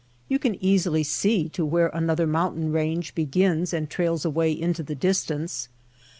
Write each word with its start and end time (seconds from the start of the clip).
Yon 0.29 0.39
can 0.39 0.63
easily 0.65 1.03
see 1.03 1.47
to 1.49 1.63
where 1.63 1.89
another 1.89 2.25
mountain 2.25 2.71
range 2.71 3.13
begins 3.13 3.71
and 3.71 3.87
trails 3.87 4.25
away 4.25 4.51
into 4.51 4.81
the 4.81 4.95
distance. 4.95 5.69